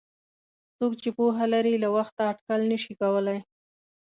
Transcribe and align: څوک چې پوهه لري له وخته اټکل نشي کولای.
څوک 0.77 0.91
چې 1.01 1.09
پوهه 1.17 1.45
لري 1.53 1.75
له 1.83 1.89
وخته 1.95 2.21
اټکل 2.31 2.61
نشي 2.71 2.93
کولای. 3.01 3.39